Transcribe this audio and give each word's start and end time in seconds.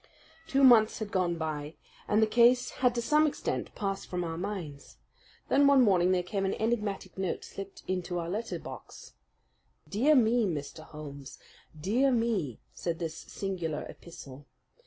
Two 0.47 0.63
months 0.63 0.97
had 0.97 1.11
gone 1.11 1.37
by, 1.37 1.75
and 2.07 2.23
the 2.23 2.25
case 2.25 2.71
had 2.81 2.95
to 2.95 3.03
some 3.03 3.27
extent 3.27 3.75
passed 3.75 4.09
from 4.09 4.23
our 4.23 4.35
minds. 4.35 4.97
Then 5.47 5.67
one 5.67 5.83
morning 5.83 6.11
there 6.11 6.23
came 6.23 6.43
an 6.43 6.55
enigmatic 6.55 7.19
note 7.19 7.43
slipped 7.45 7.83
into 7.87 8.17
our 8.17 8.27
letter 8.27 8.57
box. 8.57 9.13
"Dear 9.87 10.15
me, 10.15 10.47
Mr. 10.47 10.81
Holmes. 10.83 11.37
Dear 11.79 12.11
me!" 12.11 12.59
said 12.73 12.97
this 12.97 13.15
singular 13.15 13.85
epistle. 13.87 14.47